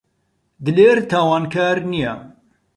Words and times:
دلێر 0.65 0.97
تاوانکار 1.09 1.77
نییە. 1.91 2.13